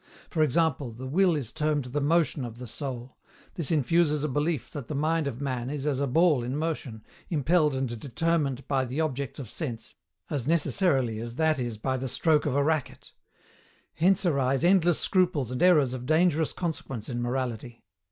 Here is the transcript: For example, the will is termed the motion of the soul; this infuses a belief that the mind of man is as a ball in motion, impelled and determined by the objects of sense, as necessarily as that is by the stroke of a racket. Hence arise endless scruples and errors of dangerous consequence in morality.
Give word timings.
For 0.31 0.41
example, 0.41 0.89
the 0.89 1.05
will 1.05 1.35
is 1.35 1.51
termed 1.51 1.85
the 1.85 2.01
motion 2.01 2.43
of 2.43 2.57
the 2.57 2.65
soul; 2.65 3.17
this 3.53 3.69
infuses 3.69 4.23
a 4.23 4.27
belief 4.27 4.71
that 4.71 4.87
the 4.87 4.95
mind 4.95 5.27
of 5.27 5.39
man 5.39 5.69
is 5.69 5.85
as 5.85 5.99
a 5.99 6.07
ball 6.07 6.41
in 6.41 6.57
motion, 6.57 7.03
impelled 7.29 7.75
and 7.75 7.87
determined 7.99 8.67
by 8.67 8.83
the 8.83 8.99
objects 8.99 9.37
of 9.37 9.47
sense, 9.47 9.93
as 10.27 10.47
necessarily 10.47 11.19
as 11.19 11.35
that 11.35 11.59
is 11.59 11.77
by 11.77 11.97
the 11.97 12.09
stroke 12.09 12.47
of 12.47 12.55
a 12.55 12.63
racket. 12.63 13.11
Hence 13.93 14.25
arise 14.25 14.63
endless 14.63 14.97
scruples 14.97 15.51
and 15.51 15.61
errors 15.61 15.93
of 15.93 16.07
dangerous 16.07 16.51
consequence 16.51 17.07
in 17.07 17.21
morality. 17.21 17.83